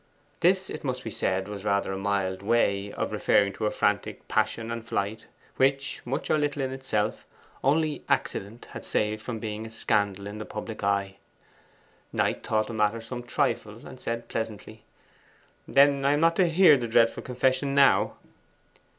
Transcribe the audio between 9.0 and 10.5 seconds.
from being a scandal in the